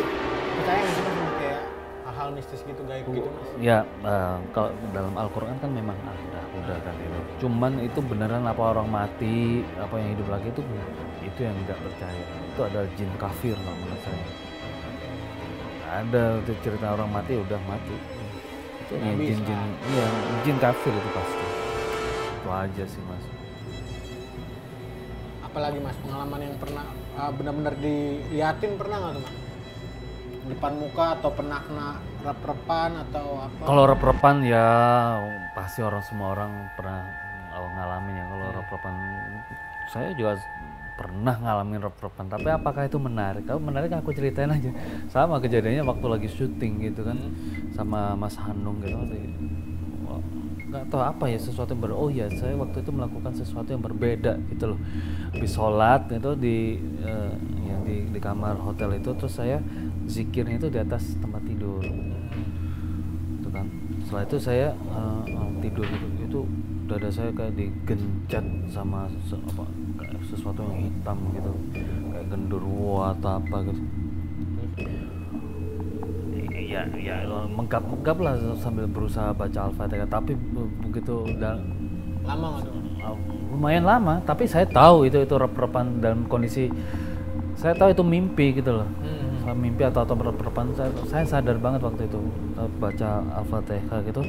percaya 0.57 0.81
nggak 0.81 0.93
sih 0.97 1.03
kayak 1.37 1.61
hal-hal 2.01 2.29
mistis 2.33 2.61
gitu 2.65 2.81
gaib 2.89 3.05
gitu 3.05 3.29
mas? 3.29 3.45
Ya 3.61 3.85
uh, 4.01 4.41
kalau 4.49 4.73
dalam 4.89 5.13
Al-Quran 5.13 5.53
kan 5.61 5.69
memang 5.69 5.97
ada 6.01 6.41
udah 6.57 6.77
kan 6.81 6.95
itu. 6.97 7.19
Cuman 7.45 7.77
itu 7.77 7.99
beneran 8.01 8.41
apa 8.49 8.61
orang 8.73 8.89
mati 8.89 9.61
apa 9.77 10.01
yang 10.01 10.17
hidup 10.17 10.27
lagi 10.33 10.49
itu 10.49 10.61
itu 11.21 11.39
yang 11.45 11.53
nggak 11.61 11.77
percaya. 11.77 12.25
Itu 12.53 12.59
ada 12.65 12.81
jin 12.97 13.11
kafir 13.21 13.53
lah 13.53 13.73
menurut 13.77 14.01
saya. 14.01 14.25
Ada 15.93 16.41
cerita 16.65 16.97
orang 16.97 17.09
mati 17.13 17.37
udah 17.37 17.59
mati 17.69 17.93
Nggak 18.93 19.15
jin 19.17 19.39
jin 19.41 19.59
iya 19.89 20.05
jin 20.45 20.57
kafir 20.61 20.93
itu 20.93 21.09
pasti. 21.13 21.45
Itu 22.37 22.49
aja 22.53 22.83
sih 22.85 23.01
mas. 23.09 23.25
Apalagi 25.41 25.79
mas 25.81 25.97
pengalaman 26.01 26.39
yang 26.45 26.55
pernah 26.61 26.85
ah, 27.17 27.31
benar-benar 27.33 27.73
diliatin 27.81 28.77
pernah 28.77 28.97
nggak 29.01 29.13
tuh 29.17 29.23
mas? 29.25 29.35
Depan 30.43 30.73
muka 30.75 31.05
atau 31.17 31.29
pernah 31.31 31.59
kena 31.63 31.89
rep-repan 32.21 32.89
atau 33.09 33.27
apa? 33.47 33.63
Kalau 33.63 33.83
rep-repan 33.87 34.35
ya 34.43 34.67
pasti 35.55 35.79
orang 35.79 36.03
semua 36.03 36.35
orang 36.35 36.51
pernah 36.75 36.99
uh, 37.55 37.69
ngalamin 37.79 38.13
ya. 38.19 38.25
Kalau 38.27 38.47
rep-repan 38.61 38.95
saya 39.89 40.09
juga 40.15 40.37
pernah 40.93 41.35
ngalamin 41.41 41.81
rep-repan 41.89 42.25
tapi 42.29 42.47
apakah 42.53 42.85
itu 42.85 42.97
menarik? 43.01 43.43
Kalau 43.49 43.61
menarik 43.61 43.89
aku 43.93 44.13
ceritain 44.13 44.49
aja. 44.49 44.69
Sama 45.09 45.41
kejadiannya 45.41 45.83
waktu 45.85 46.05
lagi 46.05 46.29
syuting 46.29 46.85
gitu 46.89 47.01
kan 47.01 47.17
sama 47.73 48.13
Mas 48.13 48.37
Hanung 48.37 48.77
gitu. 48.81 48.97
Nggak 50.73 50.89
tahu 50.89 51.01
apa 51.05 51.29
ya 51.29 51.37
sesuatu 51.37 51.77
yang 51.77 51.81
ber 51.85 51.93
oh 51.93 52.09
ya 52.09 52.25
saya 52.33 52.57
waktu 52.57 52.81
itu 52.81 52.89
melakukan 52.89 53.33
sesuatu 53.37 53.69
yang 53.69 53.81
berbeda 53.85 54.41
gitu 54.49 54.73
loh. 54.73 54.79
Habis 55.29 55.51
sholat 55.53 56.09
itu 56.09 56.31
di 56.33 56.81
eh, 57.05 57.33
ya, 57.61 57.75
di 57.85 58.09
di 58.09 58.19
kamar 58.21 58.57
hotel 58.57 58.97
itu 58.97 59.13
terus 59.13 59.37
saya 59.37 59.61
zikirnya 60.09 60.57
itu 60.57 60.73
di 60.73 60.81
atas 60.81 61.13
tempat 61.21 61.45
tidur. 61.45 61.81
Itu 63.37 63.49
kan. 63.53 63.69
Setelah 64.01 64.23
itu 64.25 64.37
saya 64.41 64.67
eh, 64.73 65.23
tidur 65.61 65.85
gitu. 65.85 66.07
Itu 66.25 66.39
dada 66.89 67.09
saya 67.09 67.29
kayak 67.31 67.53
digencet 67.55 68.45
sama 68.67 69.07
se- 69.23 69.39
apa 69.39 69.63
kayak 69.99 70.19
sesuatu 70.27 70.59
yang 70.67 70.89
hitam 70.89 71.17
gitu. 71.33 71.51
Kayak 72.11 72.25
genderuwo 72.31 73.07
atau 73.07 73.39
apa 73.39 73.57
gitu. 73.67 73.81
Ya 76.73 76.89
ya 76.97 77.15
menggap 77.53 77.85
menggap 77.85 78.17
lah 78.17 78.33
sambil 78.57 78.89
berusaha 78.89 79.29
baca 79.29 79.69
al-fatihah 79.69 80.09
tapi 80.09 80.33
be- 80.33 80.71
begitu 80.89 81.21
dan 81.37 81.61
lama 82.25 82.57
nggak 82.57 83.15
lumayan 83.53 83.85
lama. 83.85 84.17
Tapi 84.25 84.49
saya 84.49 84.65
tahu 84.65 85.05
itu 85.05 85.21
itu 85.21 85.35
rep-repan 85.37 86.01
dalam 86.01 86.25
kondisi 86.25 86.73
saya 87.53 87.77
tahu 87.77 87.93
itu 87.93 88.01
mimpi 88.01 88.57
gitu 88.57 88.73
loh 88.81 88.89
mimpi 89.51 89.83
atau 89.83 90.07
atau 90.07 90.15
rep-repan 90.15 90.71
saya, 90.71 90.87
saya 91.11 91.27
sadar 91.27 91.59
banget 91.59 91.83
waktu 91.83 92.07
itu 92.07 92.15
uh, 92.55 92.71
baca 92.79 93.19
al-fatihah 93.35 93.99
gitu. 94.07 94.23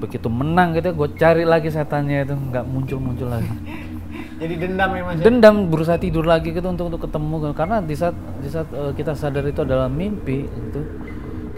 Begitu 0.00 0.28
menang 0.32 0.72
gitu 0.72 0.96
gue 0.96 1.08
cari 1.20 1.44
lagi 1.44 1.68
setannya 1.68 2.24
itu 2.24 2.32
nggak 2.32 2.64
muncul 2.64 2.96
muncul 2.96 3.28
lagi. 3.28 3.52
Jadi 4.40 4.54
dendam 4.56 4.90
ya 4.96 5.02
mas 5.04 5.14
ya? 5.20 5.24
dendam 5.28 5.54
berusaha 5.68 6.00
tidur 6.00 6.24
lagi 6.24 6.56
gitu 6.56 6.64
untuk 6.64 6.88
untuk 6.88 7.04
ketemu. 7.04 7.52
Karena 7.52 7.84
di 7.84 7.92
saat 7.92 8.16
di 8.40 8.48
saat 8.48 8.72
uh, 8.72 8.96
kita 8.96 9.12
sadar 9.12 9.44
itu 9.44 9.60
adalah 9.60 9.92
mimpi 9.92 10.48
itu 10.48 10.80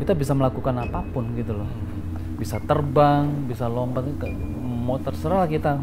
kita 0.03 0.13
bisa 0.19 0.35
melakukan 0.35 0.75
apa 0.83 1.07
pun 1.15 1.31
gitu 1.39 1.55
loh. 1.55 1.71
Bisa 2.37 2.59
terbang 2.59 3.31
bisa 3.47 3.71
lompat 3.71 4.03
ke- 4.19 4.35
mau 4.59 4.99
terserah 4.99 5.47
kita. 5.47 5.79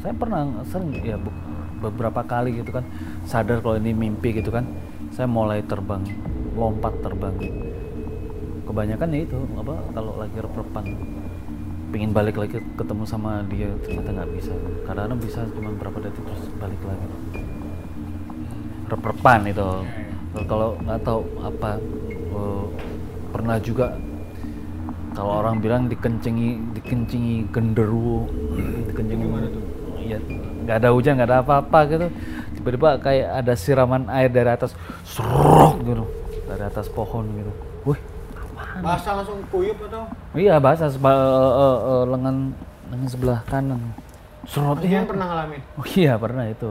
Saya 0.00 0.14
pernah 0.16 0.64
sering 0.70 0.96
ya 1.02 1.18
beberapa 1.80 2.20
kali 2.22 2.60
gitu 2.60 2.76
kan 2.76 2.84
sadar 3.24 3.64
kalau 3.64 3.80
ini 3.80 3.96
mimpi 3.96 4.36
gitu 4.36 4.52
kan 4.52 4.68
saya 5.10 5.26
mulai 5.26 5.64
terbang 5.64 6.04
lompat 6.54 6.94
terbang. 7.02 7.34
Kebanyakan 8.66 9.08
ya 9.14 9.20
itu 9.26 9.38
apa 9.58 9.74
kalau 9.94 10.12
lagi 10.18 10.38
rep-repan. 10.38 10.84
Pengen 11.90 12.14
balik 12.14 12.38
lagi 12.38 12.62
ketemu 12.78 13.02
sama 13.02 13.42
dia 13.50 13.66
ternyata 13.82 14.10
nggak 14.14 14.30
bisa. 14.38 14.52
Kadang-kadang 14.86 15.20
bisa 15.20 15.40
cuma 15.58 15.70
berapa 15.74 15.98
detik 16.06 16.22
terus 16.22 16.44
balik 16.62 16.82
lagi. 16.86 17.06
Rep-repan 18.86 19.40
itu. 19.50 19.68
Kalau 20.46 20.78
nggak 20.78 21.00
tahu 21.02 21.20
apa 21.42 21.70
eh, 22.30 22.64
pernah 23.34 23.56
juga 23.58 23.98
kalau 25.10 25.42
orang 25.42 25.58
bilang 25.58 25.90
dikencengi 25.90 26.78
dikencingi 26.78 27.50
genderuwo. 27.50 28.30
Dikencingi 28.86 29.26
ya 30.06 30.18
nggak 30.66 30.76
ada 30.78 30.90
hujan 30.94 31.18
nggak 31.18 31.28
ada 31.30 31.42
apa-apa 31.42 31.78
gitu. 31.90 32.06
Tiba-tiba 32.54 33.02
kayak 33.02 33.28
ada 33.42 33.52
siraman 33.58 34.06
air 34.06 34.30
dari 34.30 34.50
atas. 34.54 34.78
Serok 35.02 35.82
gitu 35.82 36.19
dari 36.50 36.62
atas 36.66 36.90
pohon 36.90 37.24
gitu. 37.38 37.52
Wih 37.86 38.00
bahasa 38.82 39.16
langsung 39.16 39.38
kuyup 39.48 39.78
atau? 39.86 40.04
Iya 40.34 40.58
bahasa 40.58 40.86
seba- 40.86 41.14
eh, 41.14 41.54
eh, 41.54 41.78
eh, 41.80 42.02
lengan 42.06 42.36
lengan 42.90 43.08
sebelah 43.08 43.40
kanan. 43.46 43.80
Serot 44.44 44.82
iya 44.82 45.06
pernah 45.06 45.26
ngalamin? 45.30 45.60
Oh 45.78 45.86
iya 45.86 46.12
pernah 46.16 46.44
itu. 46.44 46.70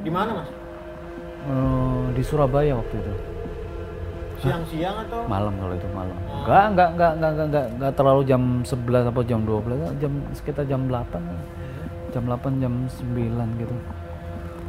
Di 0.00 0.10
mana 0.10 0.40
mas? 0.40 0.48
Eh, 1.44 2.04
di 2.12 2.22
Surabaya 2.24 2.76
waktu 2.76 2.96
itu. 2.96 3.14
Siang-siang 4.34 5.08
atau? 5.08 5.24
Malam 5.24 5.54
kalau 5.56 5.74
itu 5.74 5.88
malam. 5.92 6.16
Enggak 6.44 6.64
enggak 6.68 6.88
enggak 6.92 7.12
enggak 7.14 7.30
enggak, 7.30 7.46
enggak, 7.48 7.66
enggak 7.72 7.92
terlalu 7.94 8.22
jam 8.24 8.42
11 8.60 9.04
atau 9.08 9.22
jam 9.24 9.40
12 9.42 9.80
jam 9.96 10.12
sekitar 10.34 10.64
jam 10.64 10.80
8 10.88 10.92
lah. 11.22 11.40
jam 12.12 12.22
8 12.30 12.62
jam 12.62 12.72
9 12.86 13.58
gitu 13.58 13.74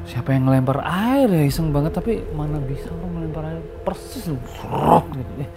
siapa 0.06 0.32
yang 0.32 0.48
ngelempar 0.48 0.82
air 0.86 1.28
ya? 1.28 1.44
Iseng 1.46 1.74
banget 1.74 1.98
tapi 1.98 2.22
mana 2.34 2.62
bisa 2.62 2.90
orang 2.94 3.12
melempar 3.22 3.44
air? 3.50 3.62
Persis 3.82 4.30
serot 4.30 5.06
gitu 5.14 5.34
eh. 5.42 5.50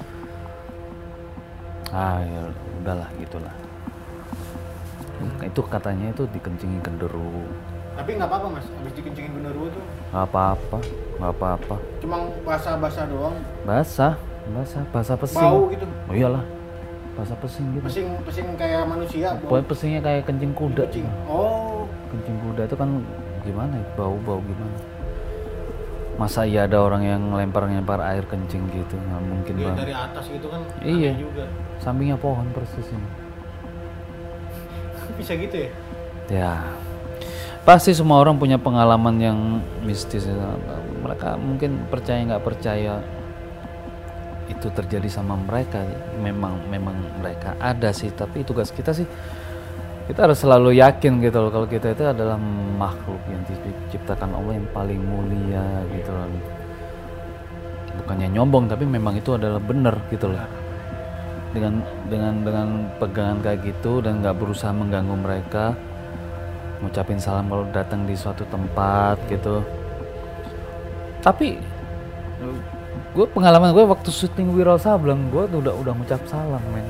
ah 1.92 2.20
ya 2.20 2.40
udahlah 2.84 3.08
gitulah. 3.16 3.54
Itu 5.44 5.60
katanya 5.64 6.12
itu 6.12 6.28
dikencingi 6.28 6.78
genderuwo 6.84 7.48
tapi 7.98 8.14
nggak 8.14 8.30
apa-apa 8.30 8.46
mas. 8.54 8.66
Habis 8.78 8.92
dikencingin 8.94 9.30
genderuwo 9.42 9.66
tuh 9.74 9.82
nggak 10.14 10.24
apa-apa 10.30 10.78
nggak 11.18 11.32
apa-apa. 11.34 11.76
Cuma 11.98 12.16
basah-basah 12.46 13.04
doang. 13.10 13.36
Basah 13.66 14.14
basah 14.54 14.82
basah 14.94 15.16
pesing. 15.18 15.42
Bau 15.42 15.66
gitu. 15.74 15.86
Oh 16.06 16.14
iyalah. 16.14 16.44
Basah 17.18 17.34
pesing 17.42 17.66
gitu. 17.74 17.84
Pesing 17.90 18.06
pesing 18.22 18.46
kayak 18.54 18.86
manusia 18.86 19.34
pesingnya 19.66 19.98
kayak 19.98 20.22
kencing 20.30 20.54
kuda. 20.54 20.86
kucing 20.86 21.10
oh. 21.26 21.90
Kencing 22.14 22.38
kuda 22.46 22.62
itu 22.70 22.76
kan 22.78 22.90
gimana 23.48 23.72
ya? 23.74 23.84
Bau-bau 23.94 24.38
gimana? 24.38 24.76
Masa 26.14 26.42
iya 26.42 26.66
ada 26.66 26.78
orang 26.78 27.02
yang 27.02 27.20
ngelempar-ngelempar 27.30 27.98
air 28.04 28.22
kencing 28.22 28.68
gitu? 28.68 28.94
Nggak 28.94 29.20
mungkin 29.24 29.52
dia 29.54 29.64
banget. 29.66 29.78
dari 29.80 29.92
atas 29.94 30.24
gitu 30.26 30.46
kan 30.46 30.60
Iya. 30.78 31.10
juga 31.16 31.44
Sampingnya 31.78 32.16
pohon 32.16 32.46
persis 32.50 32.86
ini. 32.86 33.08
bisa 35.18 35.34
gitu 35.34 35.56
ya 35.56 35.70
Ya, 36.28 36.60
pasti 37.64 37.88
semua 37.96 38.20
orang 38.20 38.36
punya 38.36 38.60
pengalaman 38.60 39.16
yang 39.16 39.38
mistis. 39.80 40.22
ya. 40.22 40.36
Mereka 41.00 41.40
mungkin 41.40 41.88
percaya 41.88 42.20
nggak 42.20 42.44
percaya 42.44 43.00
itu 44.44 44.68
terjadi 44.68 45.08
sama 45.08 45.32
mereka. 45.36 45.80
Memang 46.20 46.60
memang 46.68 46.92
mereka 47.16 47.56
ada 47.56 47.88
sih. 47.90 48.10
Tapi 48.10 48.44
tugas 48.44 48.68
kita 48.68 48.92
sih 48.92 49.08
kita 50.08 50.24
harus 50.24 50.40
selalu 50.40 50.80
yakin 50.80 51.20
gitu 51.20 51.36
loh 51.36 51.52
kalau 51.52 51.68
kita 51.68 51.92
itu 51.92 52.00
adalah 52.00 52.40
makhluk 52.80 53.20
yang 53.28 53.44
diciptakan 53.44 54.32
Allah 54.32 54.56
yang 54.56 54.68
paling 54.72 54.96
mulia 55.04 55.84
gitu 55.92 56.08
loh. 56.08 56.24
Bukannya 58.00 58.32
nyombong 58.32 58.72
tapi 58.72 58.88
memang 58.88 59.20
itu 59.20 59.36
adalah 59.36 59.60
benar 59.60 60.00
gitu 60.08 60.32
loh. 60.32 60.48
Dengan 61.52 61.84
dengan 62.08 62.34
dengan 62.40 62.68
pegangan 62.96 63.44
kayak 63.44 63.60
gitu 63.68 64.00
dan 64.00 64.24
nggak 64.24 64.40
berusaha 64.40 64.72
mengganggu 64.72 65.12
mereka 65.12 65.76
ngucapin 66.80 67.20
salam 67.20 67.52
kalau 67.52 67.68
datang 67.68 68.08
di 68.08 68.16
suatu 68.16 68.48
tempat 68.48 69.20
gitu. 69.28 69.60
Tapi 71.20 71.60
gue 73.12 73.26
pengalaman 73.28 73.76
gue 73.76 73.84
waktu 73.84 74.08
syuting 74.08 74.56
Wiro 74.56 74.80
Sableng 74.80 75.28
gue 75.28 75.44
tuh 75.52 75.60
udah 75.60 75.74
udah 75.74 75.92
ngucap 75.96 76.22
salam 76.30 76.62
men 76.72 76.86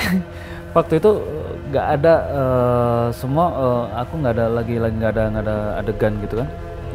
waktu 0.76 1.02
itu 1.02 1.10
nggak 1.70 1.86
ada 2.00 2.14
eh, 2.30 3.06
semua 3.14 3.46
eh, 3.54 3.84
aku 4.02 4.12
nggak 4.18 4.34
ada 4.38 4.46
lagi 4.50 4.76
lagi 4.78 4.94
nggak 4.98 5.12
ada 5.14 5.24
nggak 5.30 5.44
ada 5.46 5.56
adegan 5.80 6.12
gitu 6.24 6.34
kan. 6.42 6.48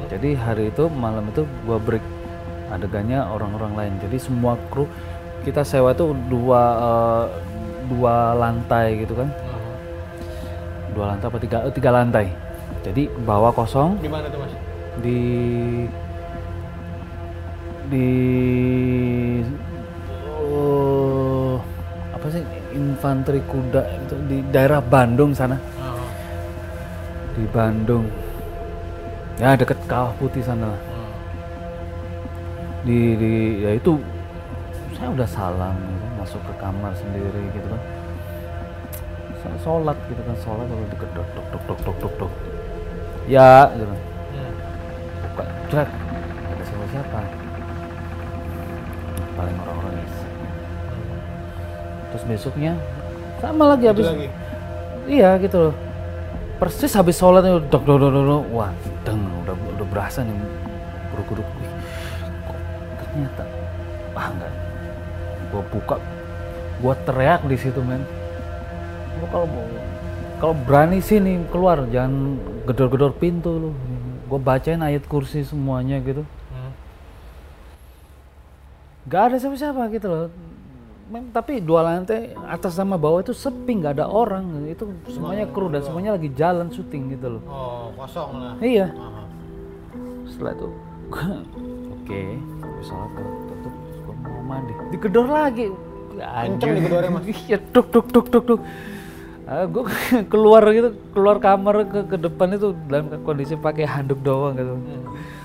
Jadi 0.05 0.29
hari 0.37 0.69
itu 0.69 0.85
malam 0.91 1.25
itu 1.27 1.43
gue 1.65 1.77
break 1.81 2.05
adegannya 2.71 3.19
orang-orang 3.25 3.73
lain. 3.73 3.93
Jadi 4.03 4.17
semua 4.21 4.55
kru 4.69 4.85
kita 5.43 5.61
sewa 5.65 5.95
tuh 5.95 6.15
dua 6.27 6.61
eh, 6.77 7.25
dua 7.91 8.35
lantai 8.35 9.05
gitu 9.05 9.15
kan. 9.15 9.29
Dua 10.95 11.11
lantai 11.11 11.27
apa 11.27 11.39
tiga 11.39 11.57
tiga 11.71 11.89
lantai. 11.91 12.31
Jadi 12.85 13.09
bawah 13.25 13.51
kosong. 13.51 13.97
Di 13.99 14.09
mana 14.09 14.29
tuh 14.29 14.39
mas? 14.41 14.65
di 14.99 15.19
di 17.91 18.09
infanteri 22.75 23.39
kuda 23.47 23.81
itu 24.03 24.15
di 24.27 24.37
daerah 24.51 24.83
Bandung 24.83 25.31
sana. 25.31 25.55
Di 27.33 27.47
Bandung. 27.49 28.05
Ya 29.39 29.55
deket 29.55 29.79
kawah 29.87 30.11
putih 30.19 30.43
sana. 30.43 30.75
Lah. 30.75 30.81
di, 32.85 33.17
di 33.17 33.33
ya 33.65 33.73
itu 33.73 33.97
saya 34.93 35.09
udah 35.09 35.25
salam 35.25 35.73
gitu, 35.73 36.05
masuk 36.21 36.41
ke 36.45 36.53
kamar 36.61 36.93
sendiri 36.93 37.41
gitu 37.57 37.67
kan. 37.67 37.81
Saya 39.41 39.57
sholat 39.65 39.97
gitu 40.05 40.21
kan 40.21 40.37
sholat 40.45 40.67
lalu 40.69 40.85
deket 40.93 41.09
dok 41.17 41.27
dok 41.33 41.45
dok 41.49 41.63
dok 41.65 41.79
dok 41.81 41.97
dok 41.97 42.13
dok. 42.21 42.33
Ya 43.25 43.73
gitu 43.73 43.95
buka 45.35 45.43
cek 45.67 45.89
ada 46.47 46.63
siapa 46.63 46.85
siapa 46.93 47.19
paling 49.35 49.57
orang-orang 49.65 49.99
terus 52.11 52.23
besoknya 52.25 52.73
sama 53.39 53.75
lagi 53.75 53.85
habis 53.89 54.07
lagi? 54.07 54.27
iya 55.05 55.35
gitu 55.37 55.69
loh. 55.69 55.75
Persis 56.55 56.95
habis 56.95 57.19
sholat 57.19 57.43
itu 57.43 57.59
dok 57.67 57.83
dok 57.83 57.97
dok 57.99 58.11
dok, 58.15 58.43
wah 58.55 58.71
deng 59.03 59.19
udah 59.43 59.55
udah 59.75 59.87
berasa 59.91 60.23
nih 60.23 60.33
buruk 61.11 61.27
buruk 61.35 61.47
ternyata? 62.99 63.43
Ah 64.15 64.27
enggak. 64.31 64.53
Gua 65.51 65.63
buka 65.71 65.95
gua 66.79 66.93
teriak 67.03 67.43
di 67.43 67.57
situ 67.59 67.79
men. 67.83 68.01
Gua 69.19 69.27
kalau 69.31 69.47
mau- 69.51 69.83
kalau 70.35 70.55
berani 70.67 70.99
sini 70.99 71.43
keluar 71.47 71.83
jangan 71.91 72.39
gedor-gedor 72.67 73.15
pintu 73.15 73.51
lu. 73.55 73.71
Gue 74.25 74.41
bacain 74.41 74.81
ayat 74.81 75.05
kursi 75.05 75.45
semuanya 75.45 76.01
gitu. 76.01 76.25
Gak 79.05 79.21
ada 79.31 79.35
siapa-siapa 79.37 79.85
gitu 79.93 80.07
loh 80.09 80.25
Mem- 81.05 81.29
tapi 81.29 81.61
dua 81.61 81.85
lantai 81.85 82.33
atas 82.49 82.73
sama 82.73 82.97
bawah 82.97 83.21
itu 83.21 83.29
sepi 83.29 83.77
nggak 83.77 84.01
ada 84.01 84.09
orang. 84.09 84.65
Itu 84.65 84.89
semuanya 85.05 85.45
kru 85.45 85.69
dan 85.69 85.85
semuanya 85.85 86.17
lagi 86.17 86.33
jalan 86.33 86.73
syuting 86.73 87.13
gitu 87.13 87.37
loh. 87.37 87.43
Oh 87.45 87.93
kosong 87.93 88.31
lah. 88.33 88.53
iya. 88.57 88.89
Aha. 88.89 89.23
setelah 90.25 90.51
itu 90.57 90.67
oke 91.95 92.21
sholat 92.81 93.09
gua 93.13 93.29
tutup 93.47 93.73
terus 93.85 93.97
gua 94.01 94.15
mau 94.17 94.41
mandi. 94.43 94.73
Digedor 94.89 95.27
lagi. 95.29 95.65
Kenceng 96.15 96.71
digedornya, 96.81 97.11
Mas? 97.13 97.25
iya 97.45 97.57
duk 97.61 97.87
duk 97.93 98.07
duk 98.09 98.27
duk 98.33 98.43
duk. 98.49 98.61
Ah, 99.45 99.69
gua 99.69 99.85
keluar 100.33 100.65
gitu 100.73 100.89
keluar 101.13 101.37
kamar 101.37 101.85
ke 101.85 101.99
ke 102.09 102.17
depan 102.17 102.57
itu 102.57 102.73
dalam 102.89 103.13
kondisi 103.21 103.53
pakai 103.53 103.85
handuk 103.85 104.17
doang 104.25 104.57
gitu. 104.57 104.73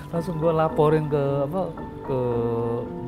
Langsung 0.09 0.40
gua 0.40 0.57
laporin 0.57 1.05
ke 1.05 1.21
apa 1.45 1.62
ke 2.09 2.19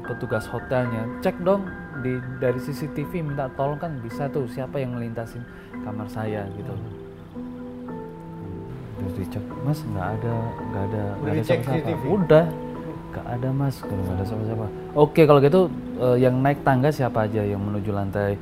petugas 0.04 0.44
hotelnya. 0.46 1.08
Cek 1.24 1.40
dong 1.40 1.64
di 2.02 2.18
dari 2.42 2.58
CCTV 2.58 3.22
minta 3.22 3.46
tolong 3.54 3.78
kan 3.78 3.96
bisa 4.02 4.26
tuh 4.28 4.44
siapa 4.50 4.82
yang 4.82 4.98
melintasin 4.98 5.42
kamar 5.86 6.06
saya 6.10 6.44
gitu. 6.58 6.74
Terus 8.98 9.12
dicek 9.18 9.44
mas 9.62 9.78
nggak 9.82 10.08
ada 10.20 10.34
nggak 10.70 10.84
ada 10.90 11.02
nggak 11.22 11.32
ada 11.32 11.42
siapa-siapa. 11.42 11.78
CCTV? 11.78 12.02
udah 12.10 12.46
nggak 13.12 13.26
ada 13.28 13.48
mas 13.54 13.76
nggak 13.80 14.14
ada 14.18 14.24
siapa-siapa. 14.26 14.66
Oke 14.98 15.22
kalau 15.24 15.40
gitu 15.40 15.60
eh, 16.02 16.16
yang 16.20 16.34
naik 16.42 16.60
tangga 16.66 16.90
siapa 16.90 17.24
aja 17.30 17.42
yang 17.46 17.62
menuju 17.62 17.90
lantai 17.94 18.36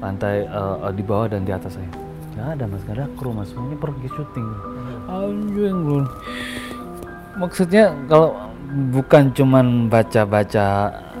lantai 0.00 0.46
eh, 0.46 0.92
di 0.94 1.02
bawah 1.02 1.26
dan 1.26 1.42
di 1.42 1.52
atas 1.52 1.76
saya? 1.76 1.90
Nggak 2.38 2.48
ada 2.56 2.64
mas 2.70 2.82
nggak 2.86 2.96
ada 2.96 3.06
kru 3.18 3.30
mas. 3.34 3.50
Semuanya 3.50 3.78
pergi 3.78 4.08
syuting. 4.14 4.48
Anjing 5.10 5.76
lu 5.84 6.06
maksudnya 7.40 7.94
kalau 8.10 8.36
bukan 8.92 9.30
cuman 9.34 9.86
baca-baca 9.88 10.66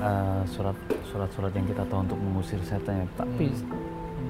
eh, 0.00 0.40
surat 0.50 0.76
surat-surat 1.10 1.52
yang 1.52 1.66
kita 1.66 1.82
tahu 1.90 2.06
untuk 2.06 2.18
mengusir 2.22 2.62
setan 2.62 3.04
ya, 3.04 3.06
tapi 3.18 3.50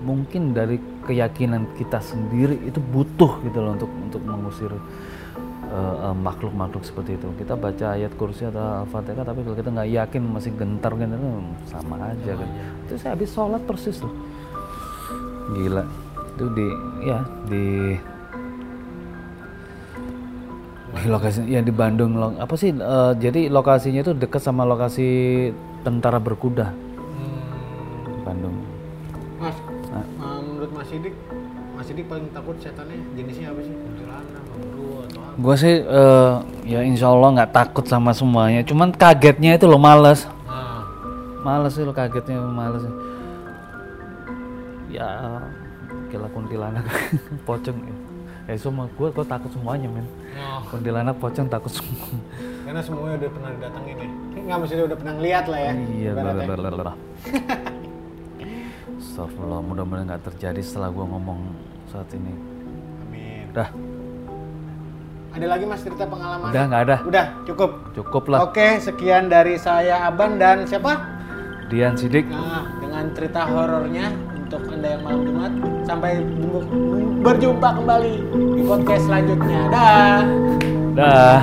mungkin 0.00 0.56
dari 0.56 0.80
keyakinan 1.04 1.68
kita 1.76 2.00
sendiri 2.00 2.56
itu 2.64 2.80
butuh 2.80 3.40
gitu 3.44 3.58
loh 3.60 3.76
untuk 3.76 3.90
untuk 3.92 4.22
mengusir 4.24 4.72
eh, 4.72 5.96
eh, 6.08 6.16
makhluk-makhluk 6.16 6.82
seperti 6.82 7.20
itu. 7.20 7.28
Kita 7.36 7.54
baca 7.54 7.96
ayat 7.96 8.12
kursi 8.16 8.48
atau 8.48 8.88
al-fatihah 8.88 9.24
tapi 9.24 9.44
kalau 9.44 9.56
kita 9.56 9.70
nggak 9.70 9.90
yakin 9.92 10.22
masih 10.24 10.52
gentar 10.56 10.92
gitu 10.96 11.14
hmm, 11.14 11.68
sama 11.68 11.96
aja 12.00 12.32
kan. 12.32 12.48
Itu 12.88 12.92
saya 12.96 13.12
habis 13.14 13.30
sholat 13.30 13.62
persis 13.68 14.00
tuh. 14.00 14.12
Gila. 15.52 15.84
Itu 16.36 16.44
di 16.56 16.66
ya 17.04 17.18
di 17.46 17.64
di 20.90 21.06
lokasi 21.06 21.46
ya 21.46 21.62
di 21.62 21.70
Bandung 21.70 22.18
apa 22.18 22.54
sih 22.58 22.74
eh, 22.74 23.12
jadi 23.20 23.46
lokasinya 23.52 24.00
itu 24.02 24.12
dekat 24.16 24.42
sama 24.42 24.66
lokasi 24.66 25.08
tentara 25.80 26.18
berkuda. 26.20 26.72
Di 28.06 28.20
Bandung. 28.24 28.56
Mas, 29.40 29.56
eh, 29.96 30.06
menurut 30.44 30.70
Mas 30.76 30.86
Sidik, 30.92 31.14
Mas 31.72 31.84
Sidik 31.88 32.06
paling 32.08 32.28
takut 32.32 32.56
setannya 32.60 33.00
jenisnya 33.16 33.52
apa 33.52 33.60
sih? 33.64 33.72
Kuntilanak, 33.72 34.44
genderuwo 34.52 34.96
atau 35.08 35.20
apa? 35.24 35.38
gue 35.40 35.54
sih 35.56 35.74
eh, 35.80 36.32
ya 36.68 36.80
insya 36.84 37.08
Allah 37.08 37.28
nggak 37.40 37.52
takut 37.56 37.84
sama 37.88 38.12
semuanya. 38.12 38.60
Cuman 38.64 38.92
kagetnya 38.92 39.56
itu 39.56 39.64
lo 39.64 39.80
males. 39.80 40.28
Nah, 40.44 40.84
males 41.40 41.72
sih 41.72 41.84
lo 41.84 41.96
kagetnya 41.96 42.44
males 42.44 42.84
ya 44.90 45.08
kira 46.12 46.28
kuntilanak. 46.28 46.84
Pocong. 47.48 47.78
Ya 47.80 48.10
ya 48.50 48.58
semua 48.58 48.90
gue 48.90 49.08
gue 49.14 49.26
takut 49.30 49.50
semuanya 49.54 49.86
men. 49.86 50.06
Oh, 50.34 50.58
kuntilanak 50.74 51.14
pocong 51.22 51.46
takut 51.46 51.70
semua. 51.70 52.02
Karena 52.66 52.82
semuanya 52.82 53.14
udah 53.22 53.30
pernah 53.30 53.50
didatengin 53.54 53.96
ya. 54.02 54.10
Nggak 54.50 54.58
maksudnya 54.60 54.84
udah 54.84 54.98
pernah 54.98 55.14
ngeliat 55.14 55.44
lah 55.46 55.60
ya. 55.62 55.72
iya 55.94 56.10
blablabla. 56.10 56.92
Astagfirullah 59.00 59.62
mudah-mudahan 59.62 60.06
nggak 60.06 60.24
terjadi 60.26 60.58
setelah 60.58 60.90
gue 60.90 61.02
ngomong 61.02 61.38
saat 61.86 62.10
ini 62.10 62.34
Amin. 63.00 63.46
udah 63.48 63.68
Ada 65.30 65.46
lagi 65.46 65.64
Mas 65.64 65.80
cerita 65.80 66.04
pengalaman? 66.04 66.50
udah 66.50 66.62
nggak 66.66 66.82
ada 66.82 66.96
Udah, 67.04 67.26
cukup. 67.44 67.70
cukup 67.94 68.24
lah 68.26 68.38
Oke, 68.42 68.78
sekian 68.78 69.30
dari 69.30 69.54
saya 69.54 70.02
Aban 70.04 70.36
dan 70.36 70.66
siapa? 70.66 70.98
Dian 71.70 71.94
Sidik 71.94 72.26
Nah, 72.26 72.66
dengan 72.76 73.14
cerita 73.14 73.46
horornya 73.46 74.10
untuk 74.34 74.66
Anda 74.66 74.98
yang 74.98 75.02
malam 75.06 75.20
Jumat 75.22 75.52
sampai 75.86 76.12
berjumpa 77.22 77.68
kembali 77.72 78.14
di 78.58 78.62
podcast 78.66 79.06
selanjutnya. 79.06 79.60
Dah. 79.70 80.22
dah 80.92 81.40